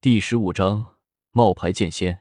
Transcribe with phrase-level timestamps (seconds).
[0.00, 0.94] 第十五章
[1.32, 2.20] 冒牌剑仙。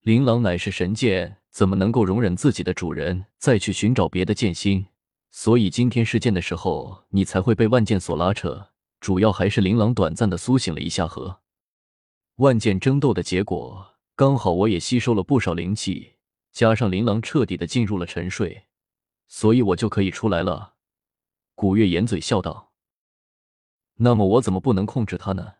[0.00, 4.88] 琳琅乃是神剑，怎么能够容忍自己的主人再去寻找别的剑心？
[5.30, 8.70] 所以今天试剑的时候，你才会被万剑所拉扯。
[8.98, 11.40] 主要还是琳琅短暂的苏醒了一下和
[12.38, 16.14] 万剑争斗的结果，刚好我也吸收了不少灵气，
[16.50, 18.64] 加上琳琅彻底的进入了沉睡，
[19.28, 20.74] 所以我就可以出来了。
[21.54, 22.72] 古月掩嘴笑道
[23.98, 25.52] ：“那么我怎么不能控制他呢？”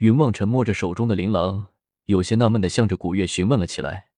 [0.00, 1.66] 云望尘摸着手中的琳琅，
[2.06, 4.08] 有些纳闷的向着古月询问了起来：“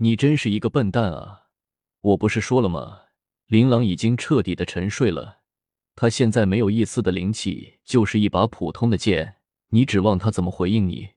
[0.00, 1.48] 你真是一个笨蛋啊！
[2.00, 3.02] 我不是说了吗？
[3.44, 5.40] 琳琅已经彻底的沉睡了。”
[5.94, 9.36] 他现在没有一丝的灵气，就是一把普通的剑，
[9.68, 11.10] 你指望他怎么回应你？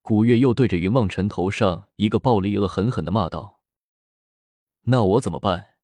[0.00, 3.60] 古月又对着云望尘头上一个暴力恶狠狠的骂道
[4.88, 5.74] ：“那我怎么办？”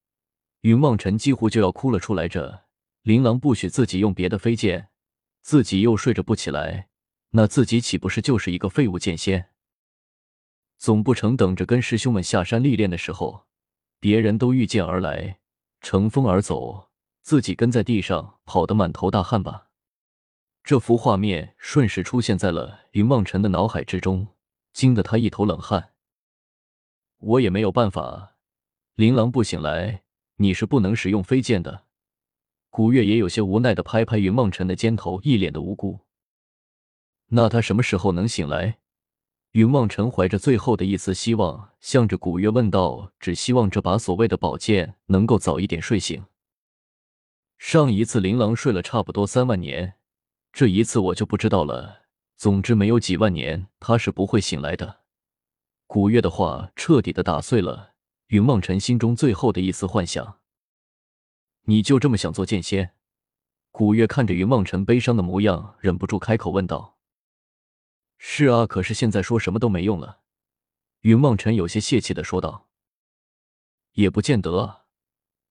[0.62, 2.26] 云望尘几乎就要哭了出来。
[2.26, 2.64] 着
[3.02, 4.88] 琳琅不许自己用别的飞剑，
[5.50, 6.86] 自己又睡着不起来，
[7.30, 9.48] 那自己岂不是就是一个废物剑仙？
[10.78, 13.48] 总不成等着跟师兄们下山历练的时候，
[13.98, 15.40] 别人都御剑而来，
[15.80, 16.90] 乘风而走。
[17.22, 19.66] 自己跟在地上跑得满头大汗吧？
[20.62, 24.28] 这幅画面瞬时出现在了云望尘的脑海之中，
[24.72, 25.94] 惊得他一头冷汗。
[27.18, 28.36] 我也没有办法，
[28.94, 30.04] 琳琅不醒来，
[30.36, 31.86] 你是不能使用飞剑的。
[32.70, 36.00] 古月也有些无奈的拍拍云梦尘的肩头，一脸的无辜。
[37.32, 38.78] 那他什么时候能醒来？
[39.52, 46.24] 云梦尘怀着最后的一丝希望，向着古月问道：“只希望这把所谓的宝剑能够早一点睡醒。”
[47.58, 49.94] 上一次琳琅睡了差不多三万年，
[50.52, 52.02] 这一次我就不知道了。
[52.36, 55.00] 总之，没有几万年，他是不会醒来的。
[55.86, 57.94] 古月的话彻底的打碎了
[58.28, 60.39] 云梦尘心中最后的一丝幻想。
[61.62, 62.94] 你就这么想做剑仙？
[63.70, 66.98] 古月看着云望尘悲伤的模样，忍不住开口问道
[68.18, 70.20] ：“是啊，可是现在说什么都没用了。”
[71.02, 72.68] 云望尘有些泄气的说道
[73.92, 74.86] ：“也不见得啊。”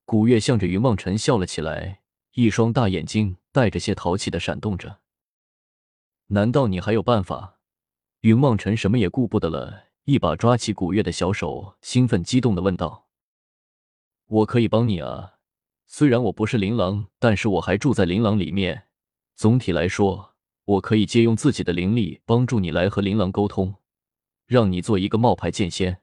[0.05, 2.01] 古月向着云望尘笑了起来，
[2.33, 4.99] 一双大眼睛带着些淘气的闪动着。
[6.27, 7.59] 难道你还有办法？
[8.21, 13.07] 云望尘什么也顾不得了，一把抓起古月的小手，兴奋激动的问道
[14.27, 15.38] ：“我可以帮你啊！
[15.91, 18.83] 虽然我不是琳琅，但是我还住在琳琅里面。
[19.35, 20.35] 总体来说，
[20.65, 23.75] 我可以借用自己的灵力帮助你来和琳琅沟通，
[24.45, 26.01] 让你做一个冒牌剑仙。”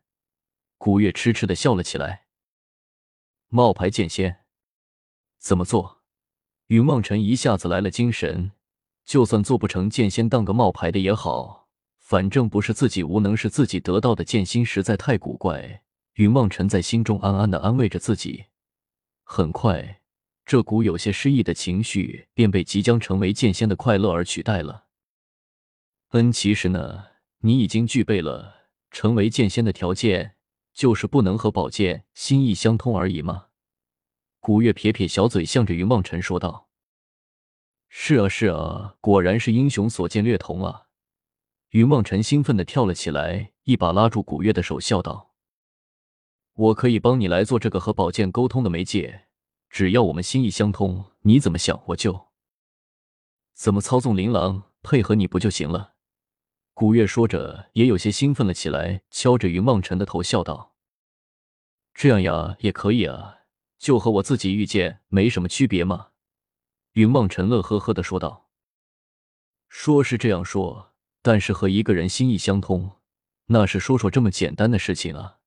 [0.76, 2.24] 古月痴痴的笑了起来。
[3.48, 4.40] 冒牌剑仙
[5.38, 6.02] 怎么做？
[6.66, 8.50] 云望尘一下子来了精神。
[9.04, 11.68] 就算做不成剑仙，当个冒牌的也好，
[12.00, 15.84] 反正不是自己无能，是自己得到的剑心实在太古怪。
[16.14, 18.46] 云望尘在心中暗暗的安慰着自己。
[19.28, 20.00] 很快，
[20.44, 24.86] 这股有些失意的情绪便被即将成为剑仙的快乐而取代了。
[26.10, 27.04] 嗯，其实呢，
[27.40, 30.32] 你已经具备了成为剑仙的条件。
[30.76, 33.46] 就是不能和宝剑心意相通而已吗？
[34.40, 36.68] 古月撇撇小嘴，向着云望尘说道
[37.88, 40.88] ：“是啊，是啊，果然是英雄所见略同啊！”
[41.72, 45.34] 云望尘兴奋的跳了起来，一把拉住古月的手，笑道
[46.56, 49.26] ：“我可以帮你来做这个和宝剑沟通的媒介，
[49.68, 52.28] 只要我们心意相通，你怎么想我就
[53.52, 55.94] 怎么操纵琳琅，配合你不就行了？”
[56.72, 60.74] 古月说着，也有些兴奋了起来，敲着云望尘的头，笑道
[61.92, 63.40] ：“这样呀，也可以啊，
[63.78, 66.08] 就和我自己遇见没什么区别嘛。”
[66.92, 68.48] 云望尘乐呵呵的说道
[69.68, 72.92] ：“说是这样说，但是和一个人心意相通，
[73.46, 75.38] 那是说说这么简单的事情啊。”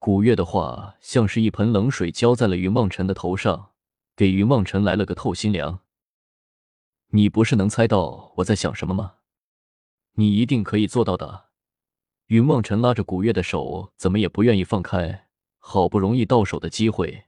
[0.00, 3.72] 古月的话像是一盆冷水浇在了云望尘的头上，
[4.16, 5.80] 给云望尘来了个透心凉。
[7.08, 9.16] 你不是能猜到我在想什么吗？
[10.14, 11.48] 你一定可以做到的。
[12.28, 15.26] 云望尘拉着古月的手，怎么也不愿意放开。
[15.58, 17.24] 好不容易到手的机会，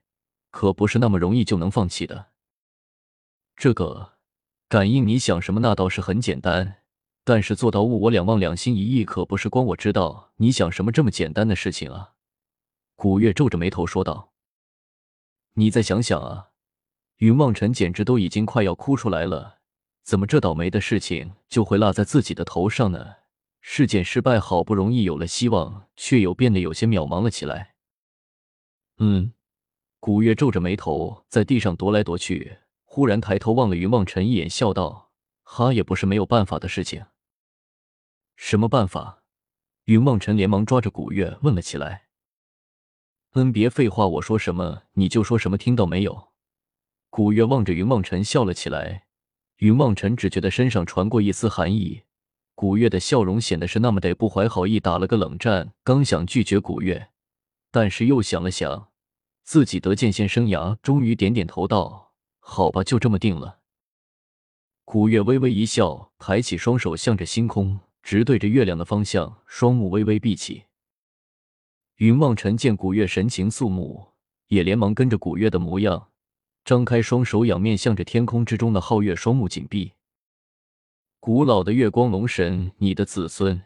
[0.49, 2.29] 可不是那么容易就能放弃的。
[3.55, 4.13] 这个
[4.67, 6.77] 感应，你想什么那倒是很简单，
[7.23, 12.12] 但是做到物我两忘、两心一意，可不是光我知道你想什么这么简单的事情啊。
[12.95, 14.33] 古月皱着眉头说道
[15.53, 16.51] ：“你再想想啊。”
[17.17, 19.59] 云望尘简直都已经快要哭出来了。
[20.03, 23.15] 怎么这倒霉的事情就会落在自己的头上呢？
[23.61, 27.75] 事件失败，好不容易有了希望，却又变得有些渺茫了起来。
[28.97, 29.33] 嗯，
[30.01, 35.11] 古月皱着眉头在地上踱来踱去，忽然抬头望了云望尘一眼，笑道
[35.43, 37.05] ：“哈，也不是没有办法的事情。”
[38.35, 39.23] 什么办法？
[39.85, 42.07] 云望尘连忙抓着古月问了起来。
[43.35, 46.29] 嗯，别废话，我说什么你就说什么，听到没有？
[47.09, 49.05] 古月望着云望尘笑了起来。
[49.57, 52.03] 云望尘只觉得身上传过一丝寒意，
[52.53, 57.09] 古月的笑容显得是那么的不怀好意，打了个冷战，刚想拒绝古月，
[57.71, 58.89] 但是又想了想，
[59.43, 63.59] 自己得剑仙生涯，终于点点头道：“好吧，就这么定了。”
[64.85, 70.65] 古月微微一笑，抬起双手，向着星空，直对着月亮的方向，双目微微闭起。
[71.97, 74.13] 云望尘见古月神情肃穆，
[74.47, 76.09] 也连忙跟着古月的模样，
[76.65, 79.93] 张开双手仰面向着天空之中的皓月，双目紧闭。
[81.19, 83.61] 古老的月光龙神，你的子孙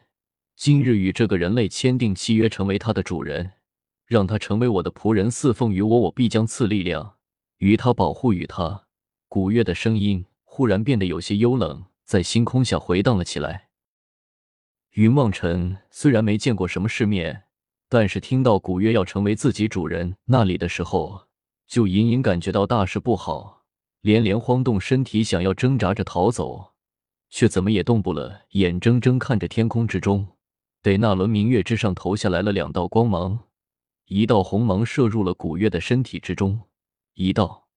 [0.56, 3.54] 今日与这个人类签订契约，成为他的主人，
[4.06, 7.16] 让他成为我的仆人，侍奉于我，我必将赐力量
[7.58, 8.86] 与他，保护与他。
[9.28, 10.26] 古月的声音。
[10.50, 13.70] 忽然变得有些幽冷，在星空下回荡了起来。
[14.94, 17.44] 云望尘虽然没见过什么世面，
[17.90, 21.28] 但是听到古月要成为自己主人那里的时候，
[21.68, 23.66] 就隐隐感觉到大事不好，
[24.02, 26.74] 连连晃动身体，想要挣扎着逃走，
[27.30, 30.28] 却怎么也动不了，眼睁睁看着天空之中，
[30.82, 33.40] 得那轮明月之上投下来了两道光芒，
[34.06, 36.62] 一道红芒射入了古月的身体之中，
[37.14, 37.68] 一道。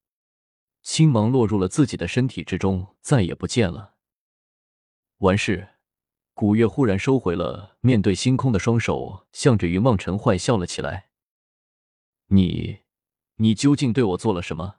[0.82, 3.94] 青芒落入了自己的身体之中，再也不见了。
[5.18, 5.68] 完事，
[6.40, 11.10] 古月忽然收回了面对星空的双手，向着云望尘坏笑了起来。
[12.28, 12.78] 你，
[13.36, 14.76] 你究竟对我做了什么？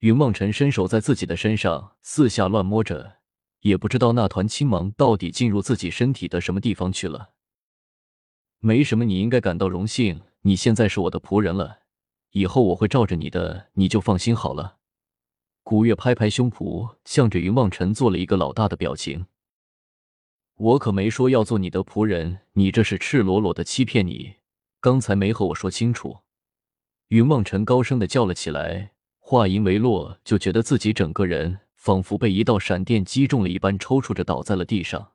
[0.00, 3.18] 云望尘伸手在自己的身上四下乱摸着，
[3.60, 7.34] 也不知道那团青芒到底进入自己身体的什么地方去了。
[8.58, 10.22] 没什么，你应该感到荣幸。
[10.40, 11.82] 你现在是我的仆人了，
[12.32, 14.78] 以后我会罩着你的，你就放心好了。
[15.62, 19.26] 古月拍拍胸脯，向着云望尘做了一个老大的表情。
[20.62, 24.36] 我可没说要做你的仆人，你这是赤裸裸的欺骗你！
[24.80, 26.18] 刚才没和我说清楚。
[27.08, 35.14] 云梦尘高声的叫了起来，话音未落，就觉得自己整个人仿佛被一道闪电击中了一般，抽搐着倒在了地上。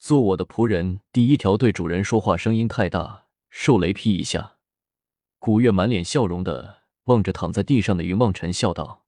[0.00, 4.56] 做我的仆人，第一条对主人说话声音太大，受雷劈一下。
[5.38, 9.05] 古月满脸笑容的望着躺在地上的云梦尘，笑道。